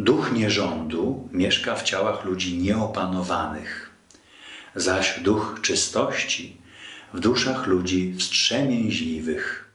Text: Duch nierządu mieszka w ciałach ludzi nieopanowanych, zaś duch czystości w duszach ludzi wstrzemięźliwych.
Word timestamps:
Duch 0.00 0.32
nierządu 0.32 1.28
mieszka 1.32 1.74
w 1.74 1.82
ciałach 1.82 2.24
ludzi 2.24 2.58
nieopanowanych, 2.58 3.90
zaś 4.74 5.20
duch 5.20 5.58
czystości 5.62 6.56
w 7.14 7.20
duszach 7.20 7.66
ludzi 7.66 8.14
wstrzemięźliwych. 8.18 9.70